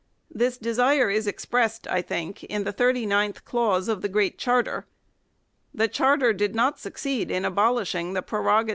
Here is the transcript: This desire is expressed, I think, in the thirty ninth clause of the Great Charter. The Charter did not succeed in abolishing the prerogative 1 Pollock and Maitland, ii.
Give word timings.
This 0.31 0.57
desire 0.57 1.11
is 1.11 1.27
expressed, 1.27 1.87
I 1.87 2.01
think, 2.01 2.43
in 2.45 2.63
the 2.63 2.71
thirty 2.71 3.05
ninth 3.05 3.45
clause 3.45 3.87
of 3.87 4.01
the 4.01 4.09
Great 4.09 4.39
Charter. 4.39 4.87
The 5.75 5.87
Charter 5.87 6.33
did 6.33 6.55
not 6.55 6.79
succeed 6.79 7.29
in 7.29 7.45
abolishing 7.45 8.13
the 8.13 8.23
prerogative 8.23 8.35
1 8.35 8.43
Pollock 8.43 8.45
and 8.45 8.45
Maitland, 8.63 8.69
ii. 8.69 8.69